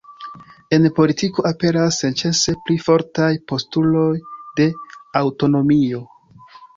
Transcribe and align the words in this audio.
En 0.75 0.85
politiko 0.99 1.43
aperas 1.49 1.99
senĉese 2.03 2.53
pli 2.69 2.77
fortaj 2.85 3.27
postuloj 3.51 4.09
de 4.61 4.67
aŭtonomio. 5.21 6.01